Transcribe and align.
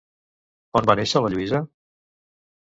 On 0.79 0.87
va 0.91 0.95
néixer 1.01 1.23
la 1.27 1.31
Lluïsa? 1.35 1.63